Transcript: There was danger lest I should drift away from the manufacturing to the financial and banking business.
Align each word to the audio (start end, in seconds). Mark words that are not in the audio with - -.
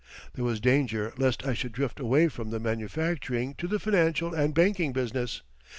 There 0.33 0.43
was 0.43 0.59
danger 0.59 1.13
lest 1.17 1.45
I 1.45 1.53
should 1.53 1.73
drift 1.73 1.99
away 1.99 2.27
from 2.27 2.49
the 2.49 2.59
manufacturing 2.59 3.53
to 3.59 3.67
the 3.67 3.77
financial 3.77 4.33
and 4.33 4.51
banking 4.51 4.93
business. 4.93 5.43